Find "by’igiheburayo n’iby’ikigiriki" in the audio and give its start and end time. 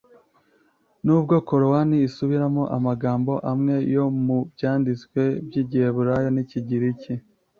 5.45-7.13